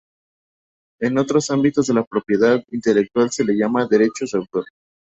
En 0.99 1.19
otros 1.19 1.51
ámbitos 1.51 1.85
de 1.85 1.93
la 1.93 2.03
propiedad 2.03 2.63
intelectual 2.71 3.29
se 3.29 3.45
les 3.45 3.55
llama: 3.55 3.85
'Derechos 3.85 4.31
de 4.31 4.39
autor'. 4.39 4.65